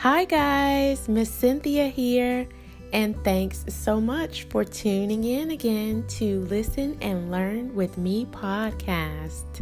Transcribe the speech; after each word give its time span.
Hi, 0.00 0.24
guys, 0.24 1.10
Miss 1.10 1.30
Cynthia 1.30 1.88
here, 1.88 2.48
and 2.90 3.22
thanks 3.22 3.66
so 3.68 4.00
much 4.00 4.44
for 4.44 4.64
tuning 4.64 5.24
in 5.24 5.50
again 5.50 6.06
to 6.08 6.40
Listen 6.46 6.96
and 7.02 7.30
Learn 7.30 7.74
with 7.74 7.98
Me 7.98 8.24
podcast. 8.24 9.60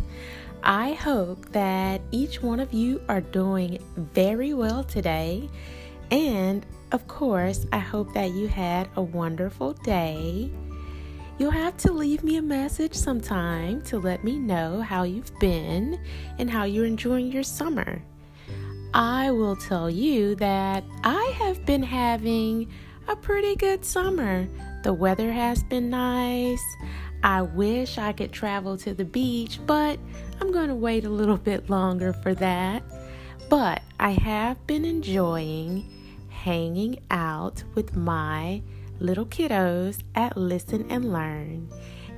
I 0.62 0.93
hope 0.93 1.51
that 1.51 2.01
each 2.12 2.41
one 2.41 2.61
of 2.61 2.73
you 2.73 3.02
are 3.09 3.20
doing 3.20 3.80
very 3.96 4.55
well 4.55 4.84
today, 4.84 5.51
and 6.12 6.64
of 6.92 7.09
course, 7.09 7.66
I 7.73 7.80
hope 7.80 8.14
that 8.14 8.30
you 8.30 8.47
had 8.47 8.89
a 8.95 9.02
wonderful 9.02 9.73
day. 9.73 10.52
You'll 11.39 11.50
have 11.50 11.77
to 11.78 11.92
leave 11.92 12.23
me 12.23 12.36
a 12.36 12.42
message 12.42 12.95
sometime 12.95 13.83
to 13.86 13.98
let 13.98 14.23
me 14.23 14.39
know 14.39 14.83
how 14.83 15.02
you've 15.02 15.36
been 15.41 15.98
and 16.39 16.48
how 16.48 16.62
you're 16.62 16.86
enjoying 16.86 17.33
your 17.33 17.42
summer. 17.42 18.00
I 18.95 19.30
will 19.30 19.56
tell 19.56 19.91
you 19.91 20.34
that 20.37 20.83
I 21.05 21.34
have 21.38 21.65
been 21.66 21.83
having 21.83 22.70
a 23.06 23.14
pretty 23.16 23.55
good 23.55 23.84
summer. 23.84 24.48
The 24.83 24.95
weather 24.95 25.30
has 25.30 25.62
been 25.62 25.91
nice. 25.91 26.62
I 27.23 27.42
wish 27.42 27.98
I 27.98 28.12
could 28.12 28.33
travel 28.33 28.78
to 28.78 28.95
the 28.95 29.05
beach, 29.05 29.59
but 29.66 29.98
I'm 30.41 30.52
going 30.52 30.69
to 30.69 30.74
wait 30.74 31.05
a 31.05 31.11
little 31.11 31.37
bit 31.51 31.69
longer 31.69 32.12
for 32.12 32.34
that. 32.37 32.83
But 33.51 33.83
I 34.01 34.11
have 34.11 34.66
been 34.66 34.84
enjoying 34.84 35.84
hanging 36.30 36.98
out 37.11 37.64
with 37.75 37.97
my 37.97 38.62
little 39.00 39.27
kiddos 39.27 39.98
at 40.14 40.36
Listen 40.36 40.86
and 40.91 41.12
Learn, 41.12 41.69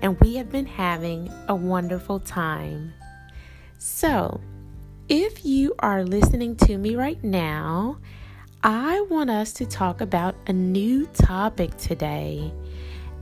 and 0.03 0.21
we 0.21 0.37
have 0.37 0.51
been 0.51 0.67
having 0.67 1.33
a 1.49 1.55
wonderful 1.55 2.21
time. 2.21 2.93
So, 3.79 4.41
if 5.11 5.45
you 5.45 5.75
are 5.81 6.05
listening 6.05 6.55
to 6.55 6.79
me 6.79 6.95
right 6.95 7.23
now, 7.25 7.99
I 8.63 9.01
want 9.11 9.29
us 9.29 9.53
to 9.55 9.67
talk 9.67 10.01
about 10.01 10.37
a 10.47 10.53
new 10.53 11.09
topic 11.09 11.77
today. 11.79 12.53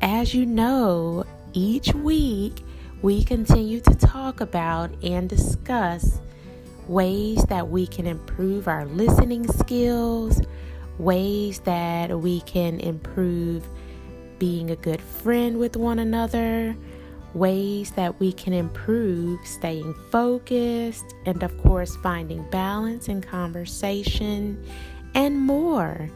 As 0.02 0.34
you 0.34 0.44
know, 0.44 1.24
each 1.54 1.94
week 1.94 2.62
we 3.00 3.24
continue 3.24 3.80
to 3.80 3.94
talk 3.94 4.42
about 4.42 4.90
and 5.02 5.30
discuss 5.30 6.20
ways 6.88 7.42
that 7.44 7.70
we 7.70 7.86
can 7.86 8.06
improve 8.06 8.68
our 8.68 8.84
listening 8.84 9.50
skills, 9.50 10.42
ways 10.98 11.60
that 11.60 12.20
we 12.20 12.42
can 12.42 12.80
improve 12.80 13.66
being 14.38 14.70
a 14.70 14.76
good 14.76 15.00
friend 15.00 15.58
with 15.58 15.74
one 15.74 16.00
another, 16.00 16.76
ways 17.34 17.90
that 17.92 18.18
we 18.20 18.32
can 18.32 18.52
improve 18.52 19.38
staying 19.46 19.94
focused, 20.10 21.14
and 21.26 21.42
of 21.42 21.56
course, 21.62 21.96
finding 21.96 22.48
balance 22.50 23.08
in 23.08 23.20
conversation, 23.20 24.64
and 25.14 25.38
more. 25.38 26.08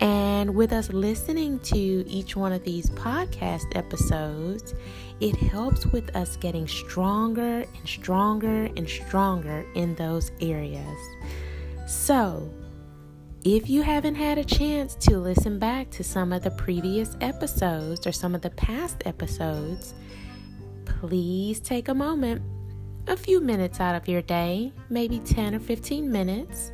And 0.00 0.54
with 0.54 0.72
us 0.72 0.90
listening 0.90 1.58
to 1.60 1.76
each 1.76 2.34
one 2.34 2.52
of 2.52 2.64
these 2.64 2.88
podcast 2.90 3.76
episodes, 3.76 4.74
it 5.20 5.36
helps 5.36 5.84
with 5.86 6.16
us 6.16 6.36
getting 6.36 6.66
stronger 6.66 7.66
and 7.76 7.88
stronger 7.88 8.70
and 8.76 8.88
stronger 8.88 9.66
in 9.74 9.94
those 9.96 10.30
areas. 10.40 10.98
So, 11.86 12.50
if 13.44 13.68
you 13.68 13.82
haven't 13.82 14.14
had 14.14 14.38
a 14.38 14.44
chance 14.44 14.94
to 14.96 15.18
listen 15.18 15.58
back 15.58 15.90
to 15.90 16.04
some 16.04 16.32
of 16.32 16.42
the 16.42 16.50
previous 16.50 17.16
episodes 17.20 18.06
or 18.06 18.12
some 18.12 18.34
of 18.34 18.42
the 18.42 18.50
past 18.50 19.02
episodes, 19.06 19.94
please 20.98 21.60
take 21.60 21.88
a 21.88 21.94
moment, 21.94 22.42
a 23.06 23.16
few 23.16 23.40
minutes 23.40 23.80
out 23.80 23.94
of 23.94 24.08
your 24.08 24.22
day, 24.22 24.72
maybe 24.88 25.18
10 25.20 25.54
or 25.54 25.60
15 25.60 26.10
minutes, 26.10 26.72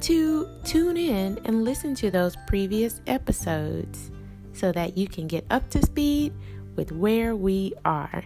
to 0.00 0.48
tune 0.64 0.96
in 0.96 1.38
and 1.44 1.64
listen 1.64 1.94
to 1.96 2.10
those 2.10 2.36
previous 2.46 3.00
episodes 3.06 4.10
so 4.52 4.72
that 4.72 4.96
you 4.96 5.08
can 5.08 5.26
get 5.26 5.44
up 5.50 5.68
to 5.70 5.82
speed 5.84 6.32
with 6.76 6.92
where 6.92 7.34
we 7.34 7.74
are. 7.84 8.24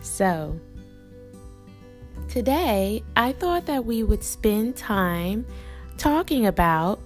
So, 0.00 0.58
today 2.28 3.02
I 3.16 3.32
thought 3.32 3.66
that 3.66 3.84
we 3.84 4.02
would 4.02 4.24
spend 4.24 4.76
time 4.76 5.46
talking 5.98 6.46
about 6.46 7.00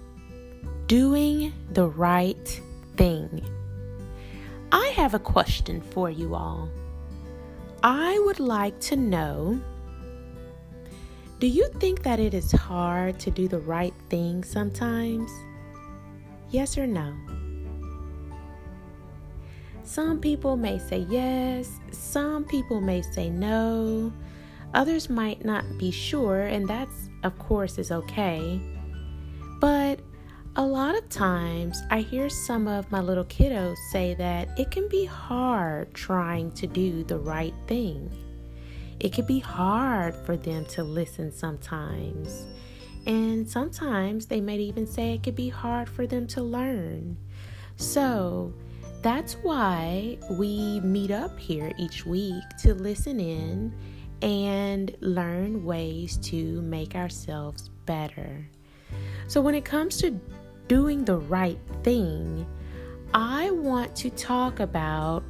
doing 0.86 1.52
the 1.72 1.86
right 1.86 2.60
thing. 2.96 3.44
I 4.70 4.86
have 4.96 5.14
a 5.14 5.18
question 5.18 5.80
for 5.80 6.10
you 6.10 6.34
all. 6.34 6.68
I 7.82 8.18
would 8.26 8.38
like 8.38 8.78
to 8.80 8.96
know 8.96 9.60
do 11.40 11.48
you 11.48 11.68
think 11.80 12.04
that 12.04 12.20
it 12.20 12.34
is 12.34 12.52
hard 12.52 13.18
to 13.18 13.30
do 13.32 13.48
the 13.48 13.58
right 13.58 13.92
thing 14.08 14.44
sometimes? 14.44 15.28
Yes 16.50 16.78
or 16.78 16.86
no? 16.86 17.12
Some 19.82 20.20
people 20.20 20.56
may 20.56 20.78
say 20.78 20.98
yes, 21.10 21.80
some 21.90 22.44
people 22.44 22.80
may 22.80 23.02
say 23.02 23.28
no, 23.28 24.12
others 24.72 25.10
might 25.10 25.44
not 25.44 25.64
be 25.78 25.90
sure, 25.90 26.42
and 26.42 26.68
that's, 26.68 27.10
of 27.24 27.36
course, 27.40 27.76
is 27.76 27.90
okay. 27.90 28.60
But 29.60 29.98
a 30.54 30.62
lot 30.62 30.94
of 30.94 31.08
times 31.08 31.82
I 31.90 32.00
hear 32.00 32.28
some 32.28 32.68
of 32.68 32.90
my 32.90 33.00
little 33.00 33.24
kiddos 33.24 33.78
say 33.90 34.12
that 34.14 34.58
it 34.58 34.70
can 34.70 34.86
be 34.86 35.06
hard 35.06 35.94
trying 35.94 36.52
to 36.52 36.66
do 36.66 37.04
the 37.04 37.18
right 37.18 37.54
thing. 37.66 38.10
It 39.00 39.14
can 39.14 39.24
be 39.24 39.38
hard 39.38 40.14
for 40.14 40.36
them 40.36 40.66
to 40.66 40.84
listen 40.84 41.32
sometimes. 41.32 42.46
And 43.06 43.48
sometimes 43.48 44.26
they 44.26 44.42
might 44.42 44.60
even 44.60 44.86
say 44.86 45.14
it 45.14 45.22
could 45.22 45.34
be 45.34 45.48
hard 45.48 45.88
for 45.88 46.06
them 46.06 46.26
to 46.28 46.42
learn. 46.42 47.16
So 47.76 48.52
that's 49.00 49.34
why 49.34 50.18
we 50.32 50.80
meet 50.80 51.10
up 51.10 51.38
here 51.38 51.72
each 51.78 52.04
week 52.04 52.44
to 52.60 52.74
listen 52.74 53.18
in 53.18 53.74
and 54.20 54.94
learn 55.00 55.64
ways 55.64 56.18
to 56.18 56.60
make 56.60 56.94
ourselves 56.94 57.70
better. 57.86 58.46
So, 59.26 59.40
when 59.40 59.54
it 59.54 59.64
comes 59.64 59.96
to 59.98 60.20
doing 60.68 61.04
the 61.04 61.16
right 61.16 61.58
thing, 61.82 62.46
I 63.14 63.50
want 63.50 63.94
to 63.96 64.10
talk 64.10 64.60
about 64.60 65.22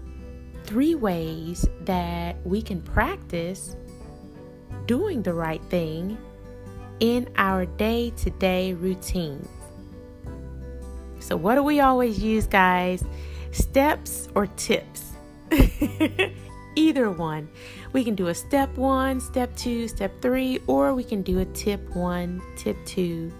three 0.64 0.94
ways 0.94 1.66
that 1.80 2.36
we 2.46 2.62
can 2.62 2.80
practice 2.80 3.76
doing 4.86 5.22
the 5.22 5.34
right 5.34 5.62
thing 5.64 6.18
in 7.00 7.28
our 7.36 7.66
day 7.66 8.10
to 8.10 8.30
day 8.30 8.74
routines. 8.74 9.48
So, 11.18 11.36
what 11.36 11.54
do 11.54 11.62
we 11.62 11.80
always 11.80 12.22
use, 12.22 12.46
guys? 12.46 13.04
Steps 13.50 14.28
or 14.34 14.46
tips? 14.46 15.12
Either 16.76 17.10
one. 17.10 17.48
We 17.92 18.04
can 18.04 18.14
do 18.14 18.28
a 18.28 18.34
step 18.34 18.76
one, 18.76 19.20
step 19.20 19.54
two, 19.56 19.88
step 19.88 20.22
three, 20.22 20.60
or 20.66 20.94
we 20.94 21.04
can 21.04 21.22
do 21.22 21.40
a 21.40 21.44
tip 21.44 21.94
one, 21.94 22.40
tip 22.56 22.76
two, 22.86 23.32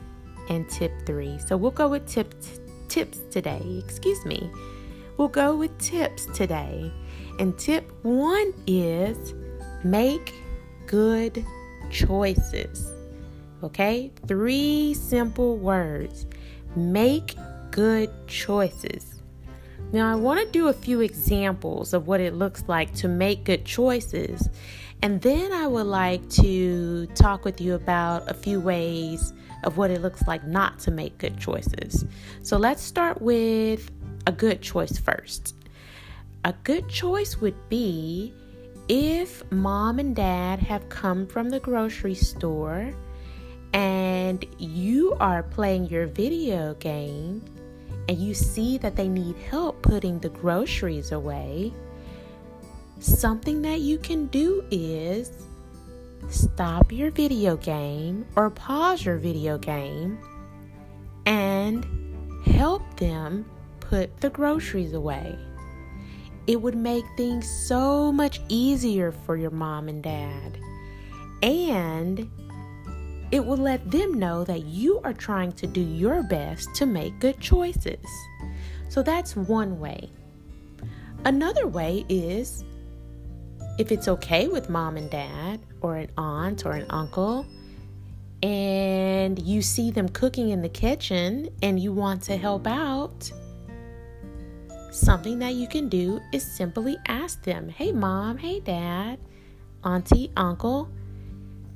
and 0.53 0.69
tip 0.69 0.93
three. 1.07 1.39
So 1.39 1.57
we'll 1.57 1.71
go 1.71 1.89
with 1.89 2.07
tips 2.07 2.61
tips 2.89 3.21
today. 3.31 3.83
Excuse 3.85 4.25
me. 4.27 4.51
We'll 5.17 5.29
go 5.29 5.57
with 5.57 5.77
tips 5.79 6.27
today. 6.35 6.93
And 7.39 7.59
tip 7.59 7.91
one 8.03 8.53
is 8.67 9.35
make 9.83 10.35
good 10.87 11.45
choices. 11.91 12.93
Okay? 13.63 14.13
Three 14.27 14.95
simple 14.95 15.57
words. 15.57 16.27
Make 16.77 17.37
good 17.71 18.11
choices. 18.27 19.23
Now, 19.93 20.11
I 20.11 20.15
want 20.15 20.41
to 20.41 20.51
do 20.51 20.69
a 20.69 20.73
few 20.73 21.01
examples 21.01 21.93
of 21.93 22.07
what 22.07 22.21
it 22.21 22.35
looks 22.35 22.65
like 22.67 22.95
to 22.97 23.09
make 23.09 23.45
good 23.45 23.65
choices. 23.65 24.49
And 25.03 25.21
then 25.21 25.53
I 25.53 25.67
would 25.67 25.87
like 25.87 26.29
to 26.31 27.07
talk 27.09 27.45
with 27.45 27.61
you 27.61 27.75
about 27.75 28.31
a 28.31 28.35
few 28.35 28.61
ways 28.61 29.33
of 29.63 29.77
what 29.77 29.91
it 29.91 30.03
looks 30.03 30.27
like 30.27 30.47
not 30.47 30.79
to 30.81 30.91
make 30.91 31.19
good 31.19 31.39
choices. 31.39 32.05
So 32.43 32.57
let's 32.57 32.83
start 32.83 33.21
with 33.21 33.91
a 34.27 34.33
good 34.33 34.63
choice 34.63 34.99
first. 34.99 35.55
A 36.45 36.55
good 36.65 36.89
choice 36.89 37.41
would 37.41 37.69
be 37.69 38.35
if 38.89 39.51
mom 39.53 39.99
and 39.99 40.15
dad 40.15 40.59
have 40.59 40.89
come 40.89 41.27
from 41.27 41.49
the 41.49 41.61
grocery 41.61 42.15
store 42.15 42.93
and 43.73 44.45
you 44.59 45.15
are 45.21 45.43
playing 45.43 45.87
your 45.87 46.07
video 46.07 46.75
game 46.75 47.45
and 48.09 48.19
you 48.19 48.35
see 48.35 48.79
that 48.79 48.97
they 48.97 49.09
need 49.09 49.37
help 49.37 49.83
putting 49.83 50.19
the 50.19 50.29
groceries 50.29 51.13
away, 51.13 51.73
something 52.99 53.63
that 53.63 53.81
you 53.81 53.99
can 53.99 54.27
do 54.27 54.65
is 54.71 55.31
stop 56.29 56.93
your 56.93 57.11
video 57.11 57.57
game 57.57 58.27
or 58.37 58.51
pause 58.51 59.05
your 59.05 59.19
video 59.19 59.59
game 59.59 60.19
and 61.27 61.87
help 62.45 62.83
them 62.97 63.45
put 63.81 64.21
the 64.21 64.31
groceries 64.31 64.93
away. 64.93 65.39
It 66.47 66.61
would 66.61 66.77
make 66.77 67.05
things 67.17 67.49
so 67.67 68.11
much 68.11 68.41
easier 68.49 69.13
for 69.13 69.37
your 69.37 69.51
mom 69.51 69.89
and 69.89 70.03
dad. 70.03 70.59
And 71.43 72.31
it 73.31 73.45
will 73.45 73.57
let 73.57 73.91
them 73.91 74.15
know 74.15 74.45
that 74.45 74.65
you 74.65 75.01
are 75.05 75.13
trying 75.13 75.53
to 75.53 75.67
do 75.67 75.81
your 75.81 76.23
best 76.23 76.75
to 76.77 76.87
make 76.87 77.19
good 77.19 77.41
choices. 77.41 78.05
So 78.89 79.03
that's 79.03 79.37
one 79.37 79.79
way. 79.79 80.11
Another 81.25 81.67
way 81.67 82.05
is 82.09 82.65
if 83.79 83.91
it's 83.93 84.09
okay 84.09 84.49
with 84.49 84.69
mom 84.69 84.97
and 84.97 85.11
dad, 85.11 85.61
or 85.81 85.97
an 85.97 86.11
aunt 86.17 86.67
or 86.67 86.73
an 86.73 86.87
uncle, 86.91 87.47
and 88.43 89.41
you 89.41 89.63
see 89.63 89.91
them 89.91 90.09
cooking 90.09 90.51
in 90.51 90.63
the 90.63 90.69
kitchen 90.69 91.49
and 91.63 91.79
you 91.79 91.93
want 91.93 92.23
to 92.23 92.37
help 92.37 92.67
out, 92.67 93.31
something 94.91 95.39
that 95.39 95.55
you 95.55 95.69
can 95.69 95.89
do 95.89 96.21
is 96.33 96.45
simply 96.45 96.97
ask 97.07 97.43
them, 97.43 97.69
Hey, 97.69 97.93
mom, 97.93 98.37
hey, 98.39 98.61
dad, 98.61 99.19
auntie, 99.85 100.31
uncle, 100.37 100.89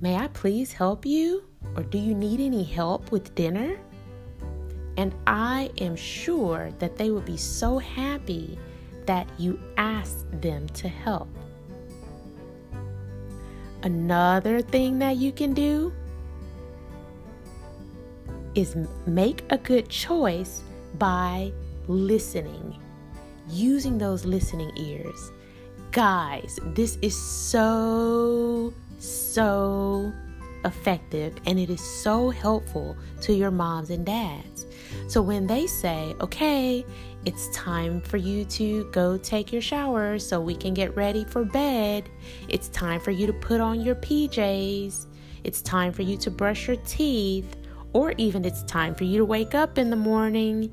may 0.01 0.17
I 0.17 0.29
please 0.29 0.73
help 0.73 1.07
you? 1.07 1.45
Or 1.77 1.83
do 1.83 1.99
you 1.99 2.15
need 2.15 2.41
any 2.41 2.65
help 2.65 3.11
with 3.11 3.35
dinner? 3.35 3.79
And 4.97 5.15
I 5.27 5.71
am 5.79 5.95
sure 5.95 6.71
that 6.79 6.97
they 6.97 7.11
will 7.11 7.21
be 7.21 7.37
so 7.37 7.79
happy 7.79 8.59
that 9.07 9.29
you 9.39 9.61
asked 9.77 10.27
them 10.41 10.69
to 10.71 10.89
help. 10.89 11.29
Another 13.87 14.63
thing 14.63 14.99
that 14.99 15.17
you 15.17 15.31
can 15.31 15.55
do 15.55 15.93
is 18.57 18.75
make 19.07 19.45
a 19.51 19.59
good 19.59 19.89
choice 19.89 20.65
by 20.99 21.53
listening, 21.87 22.83
using 23.49 23.97
those 23.97 24.25
listening 24.25 24.73
ears. 24.77 25.31
Guys, 25.93 26.59
this 26.75 26.99
is 27.01 27.17
so, 27.17 28.75
so 28.99 30.13
effective 30.65 31.35
and 31.47 31.57
it 31.57 31.71
is 31.71 31.81
so 31.81 32.31
helpful 32.31 32.97
to 33.21 33.33
your 33.33 33.53
moms 33.53 33.91
and 33.91 34.05
dads. 34.05 34.67
So 35.07 35.23
when 35.23 35.47
they 35.47 35.69
say, 35.69 36.17
okay, 36.21 36.85
it's 37.27 37.49
time 37.49 38.01
for 38.01 38.17
you 38.17 38.45
to 38.45 38.85
go 38.93 39.19
take 39.19 39.53
your 39.53 39.61
shower 39.61 40.17
so 40.17 40.41
we 40.41 40.55
can 40.55 40.73
get 40.73 40.95
ready 40.97 41.25
for 41.25 41.45
bed, 41.45 42.09
it's 42.49 42.69
time 42.69 43.01
for 43.01 43.11
you 43.11 43.27
to 43.27 43.33
put 43.33 43.61
on 43.61 43.81
your 43.81 43.97
PJs, 43.97 45.07
it's 45.43 45.61
time 45.61 45.93
for 45.93 46.03
you 46.03 46.17
to 46.19 46.31
brush 46.31 46.69
your 46.69 46.77
teeth, 46.87 47.57
or 47.93 48.15
even 48.17 48.45
it's 48.45 48.63
time 48.63 48.95
for 48.95 49.03
you 49.03 49.19
to 49.19 49.25
wake 49.25 49.57
up 49.57 49.77
in 49.77 49.91
the 49.91 49.97
morning. 49.97 50.73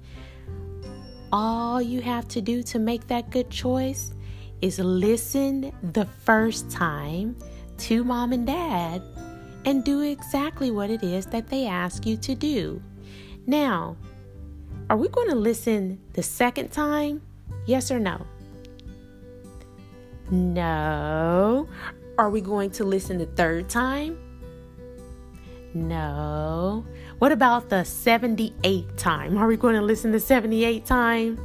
All 1.32 1.82
you 1.82 2.02
have 2.02 2.28
to 2.30 2.42
do 2.42 2.62
to 2.64 2.78
make 2.78 3.08
that 3.08 3.32
good 3.32 3.50
choice 3.50 4.14
is 4.62 4.78
listen 4.78 5.74
the 5.94 6.06
first 6.06 6.70
time 6.70 7.36
to 7.80 8.04
mom 8.04 8.32
and 8.32 8.46
dad 8.46 9.02
and 9.66 9.84
do 9.84 10.02
exactly 10.02 10.70
what 10.70 10.92
it 10.92 11.02
is 11.02 11.26
that 11.28 11.48
they 11.48 11.66
ask 11.66 12.06
you 12.06 12.16
to 12.18 12.36
do. 12.36 12.80
Now, 13.48 13.98
are 14.90 14.98
we 14.98 15.08
going 15.08 15.30
to 15.30 15.36
listen 15.36 16.00
the 16.14 16.24
second 16.24 16.72
time? 16.72 17.22
Yes 17.66 17.92
or 17.92 18.00
no? 18.00 18.26
No. 20.30 21.68
Are 22.18 22.30
we 22.30 22.42
going 22.42 22.72
to 22.72 22.84
listen 22.84 23.18
the 23.18 23.26
third 23.26 23.70
time? 23.70 24.18
No. 25.74 26.86
What 27.20 27.32
about 27.32 27.70
the 27.70 27.78
78th 27.78 28.96
time? 28.98 29.38
Are 29.38 29.48
we 29.48 29.58
going 29.58 29.76
to 29.76 29.82
listen 29.82 30.12
the 30.12 30.18
78th 30.18 30.86
time? 30.86 31.40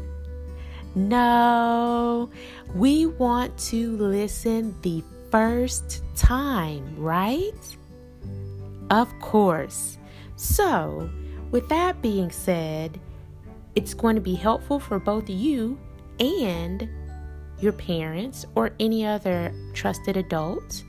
No. 0.95 2.31
We 2.75 3.07
want 3.07 3.57
to 3.71 3.97
listen 3.97 4.75
the 4.83 5.03
first 5.31 6.03
time, 6.17 6.97
right? 6.97 7.77
Of 8.91 9.09
course. 9.21 9.99
So, 10.37 11.09
with 11.51 11.69
that 11.69 12.03
being 12.03 12.31
said, 12.31 13.01
it's 13.79 13.95
going 13.95 14.17
to 14.17 14.21
be 14.21 14.35
helpful 14.35 14.81
for 14.81 14.99
both 14.99 15.31
you 15.31 15.79
and 16.19 16.89
your 17.61 17.71
parents 17.71 18.45
or 18.57 18.73
any 18.81 19.07
other 19.07 19.55
trusted 19.73 20.17
adult 20.17 20.83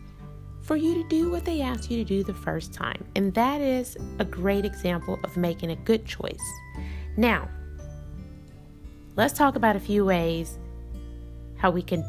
for 0.63 0.75
you 0.75 0.95
to 0.95 1.07
do 1.07 1.29
what 1.29 1.45
they 1.45 1.61
asked 1.61 1.91
you 1.91 1.97
to 1.97 2.03
do 2.03 2.23
the 2.23 2.33
first 2.33 2.73
time. 2.73 3.05
And 3.15 3.31
that 3.35 3.61
is 3.61 3.95
a 4.17 4.25
great 4.25 4.65
example 4.65 5.19
of 5.23 5.37
making 5.37 5.69
a 5.69 5.75
good 5.75 6.03
choice. 6.07 6.41
Now, 7.15 7.47
let's 9.15 9.35
talk 9.35 9.55
about 9.55 9.75
a 9.75 9.79
few 9.79 10.03
ways 10.03 10.57
how 11.57 11.69
we 11.69 11.83
can 11.83 12.03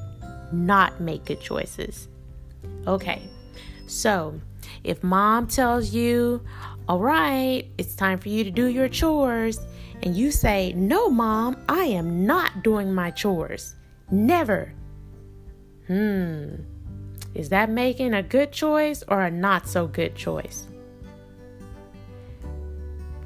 not 0.51 0.99
make 0.99 1.27
good 1.27 1.43
choices. 1.43 2.09
Okay, 2.87 3.29
so 3.87 4.41
if 4.83 5.03
mom 5.03 5.47
tells 5.47 5.93
you, 5.93 6.41
all 6.89 6.99
right, 6.99 7.65
it's 7.79 7.95
time 7.95 8.19
for 8.19 8.29
you 8.29 8.45
to 8.45 8.51
do 8.51 8.67
your 8.67 8.89
chores, 8.89 9.61
and 10.03 10.17
you 10.17 10.31
say, 10.31 10.73
no, 10.73 11.09
mom, 11.09 11.57
I 11.69 11.85
am 11.85 12.27
not 12.27 12.63
doing 12.63 12.93
my 12.93 13.11
chores. 13.11 13.75
Never. 14.11 14.73
Hmm. 15.87 16.55
Is 17.35 17.49
that 17.51 17.71
making 17.71 18.15
a 18.15 18.23
good 18.23 18.51
choice 18.51 19.05
or 19.07 19.23
a 19.23 19.31
not 19.31 19.69
so 19.69 19.87
good 19.87 20.17
choice? 20.17 20.67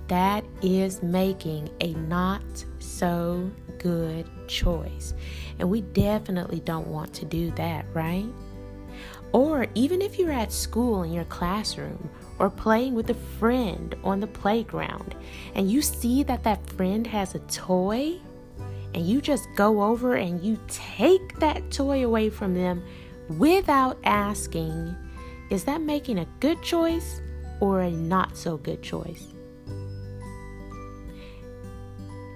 That 0.09 0.45
is 0.61 1.03
making 1.03 1.71
a 1.81 1.95
not 1.95 2.43
so 2.79 3.51
good 3.79 4.29
choice. 4.47 5.15
And 5.59 5.71
we 5.71 5.81
definitely 5.81 6.61
don't 6.61 6.89
want 6.89 7.15
to 7.15 7.25
do 7.25 7.51
that, 7.53 7.87
right? 7.95 8.27
Or 9.33 9.67
even 9.75 10.03
if 10.03 10.19
you're 10.19 10.33
at 10.33 10.53
school 10.53 11.03
in 11.03 11.12
your 11.12 11.25
classroom 11.25 12.11
or 12.38 12.50
playing 12.50 12.94
with 12.94 13.10
a 13.10 13.14
friend 13.14 13.94
on 14.02 14.20
the 14.20 14.26
playground 14.26 15.14
and 15.54 15.70
you 15.70 15.81
see 15.81 16.22
that 16.22 16.42
that 16.44 16.69
friend 16.70 17.06
has 17.06 17.34
a 17.34 17.38
toy 17.40 18.19
and 18.94 19.06
you 19.06 19.20
just 19.20 19.48
go 19.56 19.82
over 19.82 20.14
and 20.14 20.42
you 20.42 20.58
take 20.69 21.38
that 21.40 21.70
toy 21.70 22.04
away 22.04 22.31
from 22.31 22.54
them 22.54 22.82
without 23.28 23.98
asking, 24.04 24.94
is 25.50 25.64
that 25.64 25.81
making 25.81 26.19
a 26.19 26.26
good 26.40 26.62
choice 26.62 27.20
or 27.60 27.81
a 27.81 27.90
not 27.90 28.36
so 28.36 28.56
good 28.56 28.82
choice? 28.82 29.34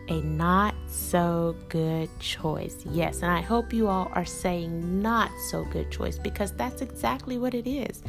a 0.08 0.20
not 0.22 0.74
so 0.86 1.54
good 1.68 2.08
choice. 2.18 2.76
Yes, 2.90 3.22
and 3.22 3.30
I 3.30 3.40
hope 3.40 3.72
you 3.72 3.88
all 3.88 4.10
are 4.14 4.24
saying 4.24 5.02
not 5.02 5.30
so 5.50 5.64
good 5.66 5.90
choice 5.90 6.18
because 6.18 6.52
that's 6.52 6.82
exactly 6.82 7.38
what 7.38 7.54
it 7.54 7.68
is. 7.68 8.02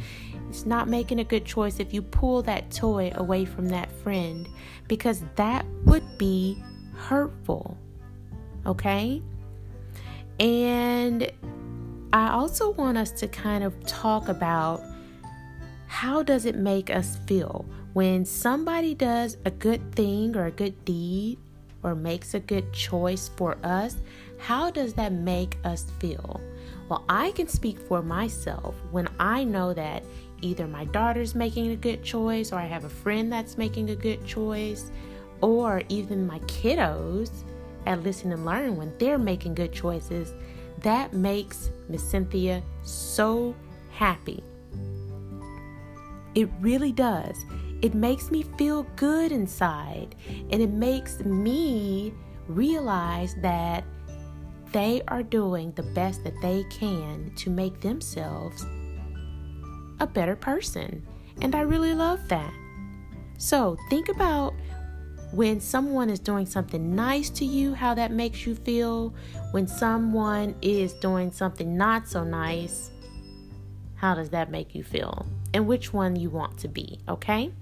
It's 0.50 0.66
not 0.66 0.88
making 0.88 1.20
a 1.20 1.24
good 1.24 1.44
choice 1.44 1.78
if 1.78 1.94
you 1.94 2.02
pull 2.02 2.42
that 2.42 2.72
toy 2.72 3.12
away 3.14 3.44
from 3.44 3.68
that 3.68 3.90
friend 4.02 4.48
because 4.88 5.22
that 5.36 5.64
would 5.84 6.18
be 6.18 6.60
hurtful. 6.96 7.78
Okay? 8.66 9.22
And 10.40 11.30
I 12.12 12.30
also 12.32 12.72
want 12.72 12.98
us 12.98 13.12
to 13.12 13.28
kind 13.28 13.62
of 13.62 13.78
talk 13.86 14.28
about 14.28 14.82
how 15.86 16.24
does 16.24 16.46
it 16.46 16.56
make 16.56 16.90
us 16.90 17.16
feel 17.28 17.64
when 17.92 18.24
somebody 18.24 18.92
does 18.92 19.36
a 19.44 19.52
good 19.52 19.94
thing 19.94 20.36
or 20.36 20.46
a 20.46 20.50
good 20.50 20.84
deed 20.84 21.38
or 21.84 21.94
makes 21.94 22.34
a 22.34 22.40
good 22.40 22.72
choice 22.72 23.30
for 23.36 23.56
us, 23.62 23.98
how 24.38 24.68
does 24.68 24.94
that 24.94 25.12
make 25.12 25.58
us 25.62 25.86
feel? 26.00 26.40
Well, 26.88 27.04
I 27.08 27.30
can 27.32 27.46
speak 27.46 27.78
for 27.78 28.02
myself 28.02 28.74
when 28.90 29.08
I 29.20 29.44
know 29.44 29.72
that 29.74 30.02
either 30.42 30.66
my 30.66 30.84
daughter's 30.86 31.34
making 31.34 31.70
a 31.70 31.76
good 31.76 32.02
choice, 32.02 32.52
or 32.52 32.58
I 32.58 32.66
have 32.66 32.84
a 32.84 32.90
friend 32.90 33.32
that's 33.32 33.58
making 33.58 33.90
a 33.90 33.96
good 33.96 34.24
choice, 34.24 34.90
or 35.40 35.82
even 35.88 36.26
my 36.26 36.38
kiddos 36.40 37.30
at 37.86 38.02
Listen 38.02 38.32
and 38.32 38.44
Learn 38.44 38.76
when 38.76 38.92
they're 38.98 39.18
making 39.18 39.54
good 39.54 39.72
choices. 39.72 40.34
That 40.78 41.12
makes 41.12 41.70
Miss 41.88 42.02
Cynthia 42.02 42.62
so 42.82 43.54
happy. 43.90 44.42
It 46.34 46.48
really 46.60 46.92
does. 46.92 47.36
It 47.82 47.94
makes 47.94 48.30
me 48.30 48.44
feel 48.58 48.84
good 48.96 49.32
inside, 49.32 50.14
and 50.50 50.62
it 50.62 50.70
makes 50.70 51.20
me 51.20 52.12
realize 52.46 53.34
that 53.42 53.84
they 54.72 55.02
are 55.08 55.22
doing 55.22 55.72
the 55.72 55.82
best 55.82 56.22
that 56.24 56.40
they 56.40 56.64
can 56.70 57.32
to 57.36 57.50
make 57.50 57.80
themselves 57.80 58.64
a 60.00 60.06
better 60.06 60.34
person. 60.34 61.06
And 61.40 61.54
I 61.54 61.60
really 61.60 61.94
love 61.94 62.28
that. 62.28 62.52
So 63.38 63.76
think 63.88 64.08
about 64.08 64.54
when 65.32 65.60
someone 65.60 66.10
is 66.10 66.18
doing 66.18 66.44
something 66.44 66.94
nice 66.94 67.30
to 67.30 67.44
you, 67.44 67.74
how 67.74 67.94
that 67.94 68.10
makes 68.10 68.46
you 68.46 68.54
feel. 68.54 69.14
When 69.52 69.66
someone 69.66 70.56
is 70.60 70.92
doing 70.94 71.30
something 71.30 71.76
not 71.76 72.08
so 72.08 72.24
nice, 72.24 72.90
how 73.94 74.14
does 74.14 74.30
that 74.30 74.50
make 74.50 74.74
you 74.74 74.82
feel? 74.82 75.26
And 75.54 75.66
which 75.66 75.92
one 75.92 76.16
you 76.16 76.30
want 76.30 76.58
to 76.58 76.68
be, 76.68 76.98
okay? 77.08 77.52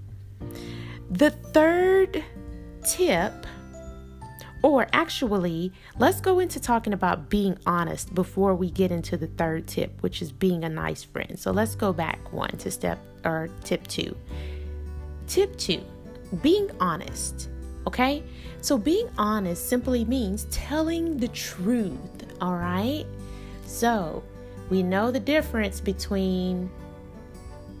The 1.11 1.31
third 1.31 2.23
tip, 2.83 3.45
or 4.61 4.87
actually, 4.93 5.71
let's 5.97 6.19
go 6.19 6.39
into 6.39 6.59
talking 6.59 6.93
about 6.93 7.29
being 7.29 7.57
honest 7.65 8.13
before 8.13 8.55
we 8.55 8.69
get 8.69 8.91
into 8.91 9.17
the 9.17 9.27
third 9.27 9.67
tip, 9.67 10.01
which 10.01 10.21
is 10.21 10.31
being 10.31 10.63
a 10.63 10.69
nice 10.69 11.03
friend. 11.03 11.39
So 11.39 11.51
let's 11.51 11.75
go 11.75 11.93
back 11.93 12.33
one 12.33 12.51
to 12.57 12.71
step 12.71 12.99
or 13.23 13.49
tip 13.63 13.87
two. 13.87 14.15
Tip 15.27 15.57
two 15.57 15.83
being 16.41 16.69
honest. 16.79 17.49
Okay? 17.87 18.23
So, 18.61 18.77
being 18.77 19.09
honest 19.17 19.69
simply 19.69 20.05
means 20.05 20.45
telling 20.51 21.17
the 21.17 21.29
truth. 21.29 21.97
All 22.41 22.55
right? 22.55 23.05
So, 23.65 24.23
we 24.69 24.83
know 24.83 25.11
the 25.11 25.19
difference 25.19 25.79
between 25.79 26.69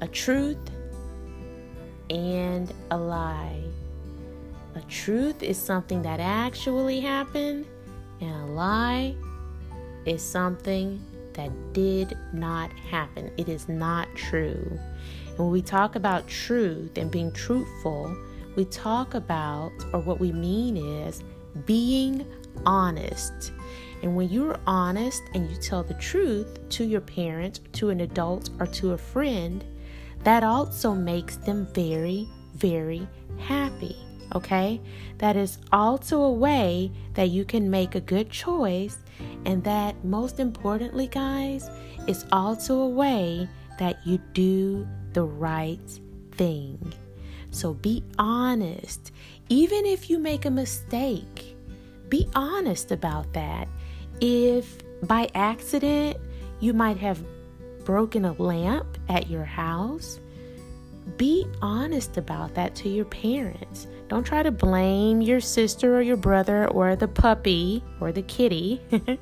a 0.01 0.07
truth 0.07 0.57
and 2.09 2.73
a 2.91 2.97
lie. 2.97 3.61
A 4.79 4.81
truth 4.83 5.43
is 5.43 5.57
something 5.57 6.01
that 6.03 6.21
actually 6.21 7.01
happened, 7.01 7.65
and 8.21 8.31
a 8.31 8.45
lie 8.45 9.13
is 10.05 10.21
something 10.23 11.03
that 11.33 11.51
did 11.73 12.17
not 12.31 12.71
happen. 12.71 13.29
It 13.35 13.49
is 13.49 13.67
not 13.67 14.07
true. 14.15 14.79
And 15.27 15.37
when 15.37 15.49
we 15.49 15.61
talk 15.61 15.97
about 15.97 16.29
truth 16.29 16.97
and 16.97 17.11
being 17.11 17.33
truthful, 17.33 18.15
we 18.55 18.63
talk 18.63 19.15
about, 19.15 19.73
or 19.91 19.99
what 19.99 20.21
we 20.21 20.31
mean 20.31 20.77
is, 20.77 21.23
being 21.65 22.25
honest. 22.65 23.51
And 24.01 24.15
when 24.15 24.29
you're 24.29 24.61
honest 24.65 25.23
and 25.33 25.51
you 25.51 25.57
tell 25.57 25.83
the 25.83 25.93
truth 25.95 26.57
to 26.69 26.85
your 26.85 27.01
parent, 27.01 27.59
to 27.73 27.89
an 27.89 27.99
adult, 27.99 28.49
or 28.61 28.67
to 28.67 28.93
a 28.93 28.97
friend, 28.97 29.61
that 30.23 30.45
also 30.45 30.93
makes 30.93 31.35
them 31.35 31.67
very, 31.73 32.29
very 32.55 33.05
happy. 33.39 33.97
Okay? 34.35 34.81
That 35.17 35.35
is 35.35 35.57
also 35.71 36.21
a 36.21 36.31
way 36.31 36.91
that 37.13 37.29
you 37.29 37.45
can 37.45 37.69
make 37.69 37.95
a 37.95 38.01
good 38.01 38.29
choice. 38.29 38.97
And 39.45 39.63
that, 39.63 40.03
most 40.03 40.39
importantly, 40.39 41.07
guys, 41.07 41.69
is 42.07 42.25
also 42.31 42.81
a 42.81 42.89
way 42.89 43.47
that 43.79 44.05
you 44.05 44.17
do 44.33 44.87
the 45.13 45.23
right 45.23 45.99
thing. 46.33 46.93
So 47.51 47.73
be 47.73 48.03
honest. 48.17 49.11
Even 49.49 49.85
if 49.85 50.09
you 50.09 50.19
make 50.19 50.45
a 50.45 50.51
mistake, 50.51 51.55
be 52.07 52.27
honest 52.35 52.91
about 52.91 53.33
that. 53.33 53.67
If 54.21 54.77
by 55.07 55.29
accident 55.33 56.17
you 56.59 56.73
might 56.73 56.97
have 56.97 57.23
broken 57.85 58.25
a 58.25 58.33
lamp 58.33 58.97
at 59.07 59.29
your 59.29 59.45
house, 59.45 60.19
be 61.17 61.47
honest 61.61 62.17
about 62.17 62.53
that 62.55 62.75
to 62.75 62.89
your 62.89 63.05
parents. 63.05 63.87
Don't 64.09 64.23
try 64.23 64.43
to 64.43 64.51
blame 64.51 65.21
your 65.21 65.39
sister 65.39 65.97
or 65.97 66.01
your 66.01 66.17
brother 66.17 66.67
or 66.67 66.95
the 66.95 67.07
puppy 67.07 67.83
or 68.01 68.11
the 68.11 68.23
kitty. 68.23 68.81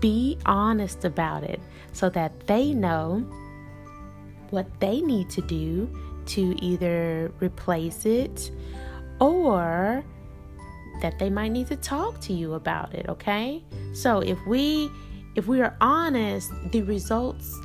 be 0.00 0.38
honest 0.46 1.04
about 1.04 1.42
it 1.42 1.60
so 1.92 2.08
that 2.10 2.46
they 2.46 2.72
know 2.72 3.18
what 4.50 4.66
they 4.80 5.00
need 5.00 5.28
to 5.30 5.40
do 5.42 5.90
to 6.26 6.54
either 6.62 7.32
replace 7.40 8.06
it 8.06 8.50
or 9.20 10.04
that 11.00 11.18
they 11.18 11.30
might 11.30 11.48
need 11.48 11.66
to 11.66 11.76
talk 11.76 12.20
to 12.20 12.32
you 12.32 12.54
about 12.54 12.94
it, 12.94 13.06
okay? 13.08 13.62
So 13.92 14.20
if 14.20 14.38
we 14.46 14.90
if 15.34 15.46
we 15.46 15.62
are 15.62 15.74
honest, 15.80 16.52
the 16.72 16.82
results 16.82 17.58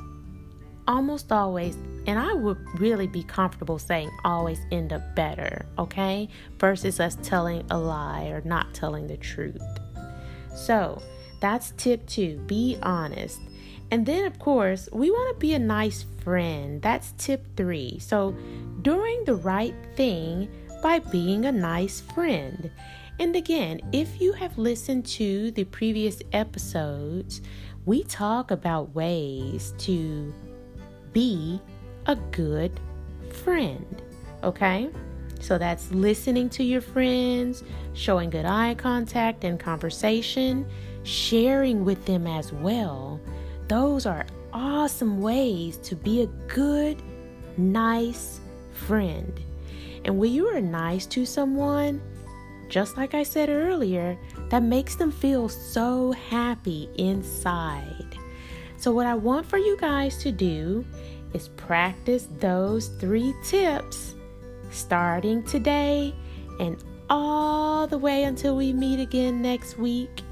almost 0.88 1.30
always 1.30 1.76
and 2.08 2.18
I 2.18 2.32
would 2.32 2.56
really 2.80 3.06
be 3.06 3.22
comfortable 3.22 3.78
saying 3.78 4.10
always 4.24 4.60
end 4.72 4.94
up 4.94 5.14
better, 5.14 5.66
okay? 5.78 6.30
Versus 6.58 7.00
us 7.00 7.18
telling 7.22 7.66
a 7.70 7.78
lie 7.78 8.28
or 8.28 8.40
not 8.46 8.72
telling 8.72 9.06
the 9.06 9.18
truth. 9.18 9.62
So, 10.54 11.02
that's 11.38 11.72
tip 11.76 12.06
2, 12.06 12.38
be 12.46 12.78
honest. 12.82 13.40
And 13.90 14.06
then, 14.06 14.24
of 14.24 14.38
course, 14.38 14.88
we 14.90 15.10
want 15.10 15.36
to 15.36 15.38
be 15.38 15.52
a 15.52 15.58
nice 15.58 16.06
friend. 16.22 16.80
That's 16.80 17.12
tip 17.18 17.44
three. 17.56 17.98
So, 17.98 18.34
doing 18.82 19.24
the 19.24 19.36
right 19.36 19.74
thing 19.94 20.48
by 20.82 20.98
being 20.98 21.44
a 21.44 21.52
nice 21.52 22.00
friend. 22.00 22.70
And 23.18 23.34
again, 23.34 23.80
if 23.92 24.20
you 24.20 24.32
have 24.32 24.56
listened 24.58 25.06
to 25.06 25.50
the 25.52 25.64
previous 25.64 26.22
episodes, 26.32 27.40
we 27.84 28.04
talk 28.04 28.50
about 28.50 28.94
ways 28.94 29.74
to 29.78 30.32
be 31.12 31.60
a 32.06 32.16
good 32.16 32.78
friend. 33.44 34.02
Okay? 34.42 34.90
So 35.40 35.58
that's 35.58 35.90
listening 35.92 36.48
to 36.50 36.64
your 36.64 36.80
friends, 36.80 37.62
showing 37.94 38.30
good 38.30 38.44
eye 38.44 38.74
contact 38.74 39.44
and 39.44 39.58
conversation, 39.58 40.66
sharing 41.04 41.84
with 41.84 42.04
them 42.06 42.26
as 42.26 42.52
well 42.52 43.20
those 43.68 44.06
are 44.06 44.26
awesome 44.52 45.20
ways 45.20 45.76
to 45.76 45.94
be 45.94 46.22
a 46.22 46.26
good, 46.48 47.02
nice 47.58 48.40
friend. 48.72 49.38
And 50.04 50.18
when 50.18 50.32
you 50.32 50.48
are 50.48 50.60
nice 50.60 51.04
to 51.06 51.26
someone, 51.26 52.00
just 52.68 52.96
like 52.96 53.14
I 53.14 53.22
said 53.22 53.50
earlier, 53.50 54.18
that 54.48 54.62
makes 54.62 54.96
them 54.96 55.12
feel 55.12 55.48
so 55.48 56.12
happy 56.12 56.88
inside. 56.96 58.07
So, 58.78 58.92
what 58.92 59.06
I 59.06 59.16
want 59.16 59.44
for 59.44 59.58
you 59.58 59.76
guys 59.76 60.18
to 60.18 60.30
do 60.30 60.86
is 61.34 61.48
practice 61.48 62.28
those 62.38 62.88
three 63.00 63.34
tips 63.42 64.14
starting 64.70 65.42
today 65.42 66.14
and 66.60 66.76
all 67.10 67.88
the 67.88 67.98
way 67.98 68.22
until 68.22 68.56
we 68.56 68.72
meet 68.72 69.00
again 69.00 69.42
next 69.42 69.78
week. 69.78 70.22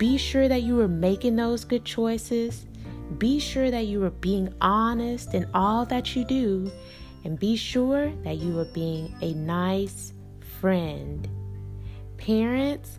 Be 0.00 0.18
sure 0.18 0.48
that 0.48 0.62
you 0.62 0.80
are 0.80 0.88
making 0.88 1.36
those 1.36 1.64
good 1.64 1.84
choices. 1.84 2.66
Be 3.18 3.38
sure 3.38 3.70
that 3.70 3.86
you 3.86 4.02
are 4.02 4.10
being 4.10 4.52
honest 4.60 5.34
in 5.34 5.48
all 5.54 5.86
that 5.86 6.16
you 6.16 6.24
do. 6.24 6.72
And 7.24 7.38
be 7.38 7.54
sure 7.54 8.12
that 8.24 8.38
you 8.38 8.58
are 8.58 8.72
being 8.74 9.14
a 9.22 9.32
nice 9.34 10.12
friend. 10.60 11.28
Parents, 12.18 12.98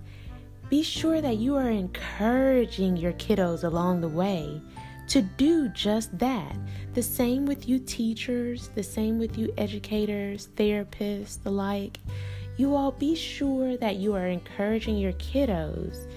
be 0.69 0.81
sure 0.81 1.19
that 1.21 1.37
you 1.37 1.55
are 1.55 1.69
encouraging 1.69 2.95
your 2.95 3.13
kiddos 3.13 3.63
along 3.65 3.99
the 3.99 4.09
way 4.09 4.61
to 5.07 5.21
do 5.21 5.69
just 5.69 6.17
that. 6.19 6.55
The 6.93 7.03
same 7.03 7.45
with 7.45 7.67
you 7.67 7.79
teachers, 7.79 8.69
the 8.75 8.83
same 8.83 9.19
with 9.19 9.37
you 9.37 9.53
educators, 9.57 10.49
therapists, 10.55 11.41
the 11.41 11.51
like. 11.51 11.99
You 12.57 12.75
all 12.75 12.91
be 12.91 13.15
sure 13.15 13.77
that 13.77 13.97
you 13.97 14.15
are 14.15 14.27
encouraging 14.27 14.97
your 14.97 15.13
kiddos 15.13 16.07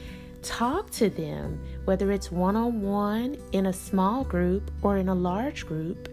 Talk 0.42 0.90
to 0.92 1.10
them, 1.10 1.60
whether 1.84 2.10
it's 2.12 2.32
one 2.32 2.56
on 2.56 2.80
one, 2.80 3.36
in 3.52 3.66
a 3.66 3.72
small 3.72 4.24
group, 4.24 4.70
or 4.82 4.96
in 4.96 5.08
a 5.08 5.14
large 5.14 5.66
group. 5.66 6.08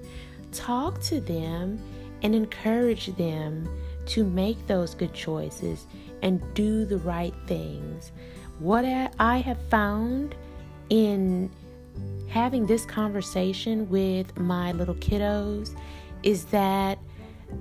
Talk 0.51 0.99
to 1.03 1.21
them 1.21 1.79
and 2.23 2.35
encourage 2.35 3.15
them 3.15 3.69
to 4.07 4.25
make 4.25 4.67
those 4.67 4.95
good 4.95 5.13
choices 5.13 5.85
and 6.21 6.41
do 6.53 6.83
the 6.83 6.97
right 6.97 7.33
things. 7.45 8.11
What 8.59 8.83
I 8.83 9.37
have 9.37 9.61
found 9.69 10.35
in 10.89 11.49
having 12.29 12.65
this 12.65 12.85
conversation 12.85 13.89
with 13.89 14.37
my 14.37 14.71
little 14.71 14.95
kiddos 14.95 15.75
is 16.23 16.45
that 16.45 16.99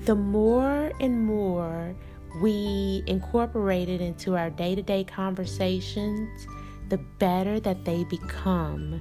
the 0.04 0.14
more 0.14 0.92
and 1.00 1.24
more 1.24 1.94
we 2.42 3.02
incorporate 3.06 3.88
it 3.88 4.00
into 4.00 4.36
our 4.36 4.50
day 4.50 4.74
to 4.74 4.82
day 4.82 5.04
conversations, 5.04 6.46
the 6.88 6.98
better 7.18 7.58
that 7.60 7.84
they 7.84 8.04
become 8.04 9.00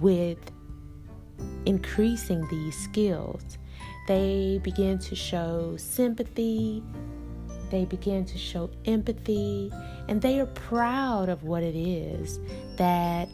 with 0.00 0.38
increasing 1.64 2.46
these 2.48 2.76
skills. 2.76 3.58
They 4.08 4.60
begin 4.62 4.98
to 5.00 5.16
show 5.16 5.76
sympathy, 5.76 6.82
they 7.70 7.84
begin 7.84 8.24
to 8.26 8.38
show 8.38 8.70
empathy, 8.84 9.72
and 10.08 10.22
they 10.22 10.38
are 10.38 10.46
proud 10.46 11.28
of 11.28 11.42
what 11.42 11.62
it 11.62 11.76
is 11.76 12.38
that 12.76 13.30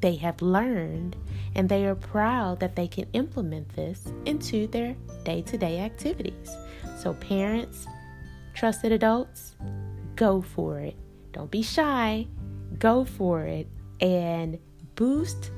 they 0.00 0.16
have 0.16 0.40
learned, 0.42 1.16
and 1.54 1.68
they 1.68 1.86
are 1.86 1.94
proud 1.94 2.60
that 2.60 2.76
they 2.76 2.88
can 2.88 3.06
implement 3.12 3.74
this 3.74 4.12
into 4.26 4.66
their 4.68 4.96
day 5.24 5.42
to 5.42 5.58
day 5.58 5.80
activities. 5.80 6.50
So, 6.96 7.14
parents, 7.14 7.86
trusted 8.54 8.92
adults, 8.92 9.56
go 10.16 10.42
for 10.42 10.80
it. 10.80 10.96
Don't 11.32 11.50
be 11.50 11.62
shy 11.62 12.26
go 12.78 13.04
for 13.04 13.42
it 13.42 13.66
and 14.00 14.58
boost 14.94 15.50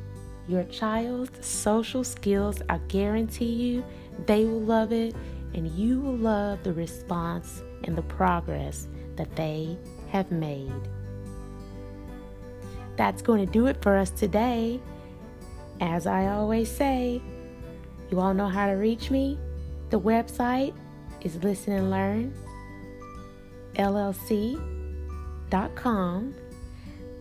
your 0.48 0.64
child's 0.64 1.46
social 1.46 2.04
skills. 2.04 2.62
I 2.68 2.78
guarantee 2.88 3.52
you 3.52 3.84
they 4.26 4.44
will 4.44 4.60
love 4.60 4.92
it 4.92 5.14
and 5.54 5.68
you 5.68 6.00
will 6.00 6.16
love 6.16 6.62
the 6.62 6.72
response 6.72 7.62
and 7.84 7.96
the 7.96 8.02
progress 8.02 8.88
that 9.16 9.34
they 9.36 9.78
have 10.10 10.30
made. 10.30 10.72
That's 13.00 13.22
going 13.22 13.46
to 13.46 13.50
do 13.50 13.64
it 13.66 13.80
for 13.80 13.96
us 13.96 14.10
today. 14.10 14.78
As 15.80 16.06
I 16.06 16.26
always 16.26 16.70
say, 16.70 17.22
you 18.10 18.20
all 18.20 18.34
know 18.34 18.46
how 18.46 18.66
to 18.66 18.74
reach 18.74 19.10
me. 19.10 19.38
The 19.88 19.98
website 19.98 20.74
is 21.22 21.42
listen 21.42 21.72
and 21.72 21.90
learn 21.90 22.34
llc.com 23.76 24.74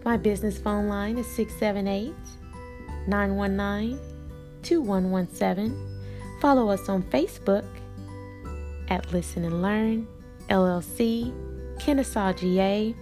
my 0.03 0.17
business 0.17 0.57
phone 0.57 0.89
line 0.89 1.17
is 1.17 1.27
678 1.27 2.13
919 3.07 3.97
2117. 4.63 6.01
Follow 6.41 6.67
us 6.69 6.89
on 6.89 7.03
Facebook 7.03 7.65
at 8.89 9.09
Listen 9.13 9.45
and 9.45 9.61
Learn 9.61 10.05
LLC, 10.49 11.33
Kennesaw, 11.79 12.33
GA. 12.33 12.93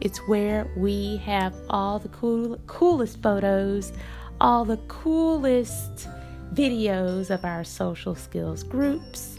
It's 0.00 0.26
where 0.26 0.66
we 0.76 1.18
have 1.18 1.54
all 1.68 1.98
the 1.98 2.08
cool, 2.08 2.56
coolest 2.66 3.22
photos, 3.22 3.92
all 4.40 4.64
the 4.64 4.78
coolest 4.88 6.08
videos 6.54 7.28
of 7.30 7.44
our 7.44 7.62
social 7.64 8.14
skills 8.14 8.62
groups, 8.62 9.38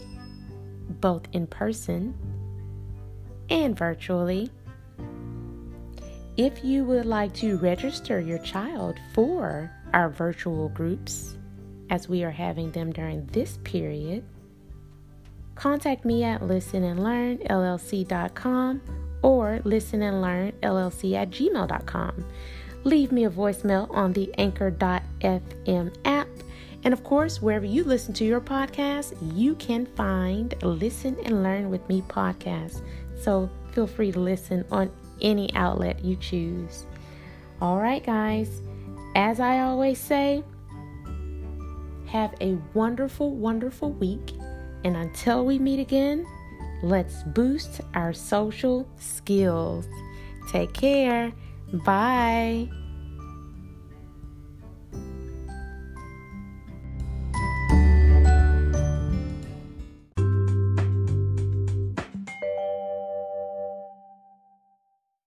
both 1.00 1.22
in 1.32 1.48
person 1.48 2.14
and 3.50 3.76
virtually. 3.76 4.52
If 6.36 6.64
you 6.64 6.84
would 6.84 7.06
like 7.06 7.34
to 7.34 7.56
register 7.58 8.20
your 8.20 8.38
child 8.38 8.96
for 9.14 9.68
our 9.92 10.08
virtual 10.08 10.68
groups, 10.70 11.36
as 11.90 12.08
we 12.08 12.24
are 12.24 12.30
having 12.30 12.70
them 12.70 12.90
during 12.92 13.26
this 13.26 13.58
period, 13.64 14.24
contact 15.56 16.06
me 16.06 16.24
at 16.24 16.40
listenandlearnllc.com 16.40 19.01
or 19.22 19.60
listenandlearnllc 19.64 21.14
at 21.14 21.30
gmail.com. 21.30 22.24
Leave 22.84 23.12
me 23.12 23.24
a 23.24 23.30
voicemail 23.30 23.88
on 23.94 24.12
the 24.12 24.32
anchor.fm 24.38 25.94
app. 26.04 26.28
And 26.84 26.92
of 26.92 27.04
course, 27.04 27.40
wherever 27.40 27.64
you 27.64 27.84
listen 27.84 28.12
to 28.14 28.24
your 28.24 28.40
podcast, 28.40 29.14
you 29.36 29.54
can 29.54 29.86
find 29.86 30.54
Listen 30.62 31.16
and 31.24 31.42
Learn 31.42 31.70
with 31.70 31.88
Me 31.88 32.02
podcast. 32.02 32.82
So 33.20 33.48
feel 33.70 33.86
free 33.86 34.10
to 34.10 34.18
listen 34.18 34.64
on 34.72 34.90
any 35.20 35.54
outlet 35.54 36.04
you 36.04 36.16
choose. 36.16 36.84
All 37.60 37.78
right, 37.78 38.04
guys, 38.04 38.60
as 39.14 39.38
I 39.38 39.60
always 39.60 40.00
say, 40.00 40.42
have 42.06 42.34
a 42.40 42.58
wonderful, 42.74 43.30
wonderful 43.30 43.92
week. 43.92 44.32
And 44.84 44.96
until 44.96 45.46
we 45.46 45.60
meet 45.60 45.78
again, 45.78 46.26
let's 46.82 47.22
boost 47.22 47.80
our 47.94 48.12
social 48.12 48.88
skills. 48.98 49.86
Take 50.50 50.72
care. 50.72 51.32
Bye. 51.84 52.68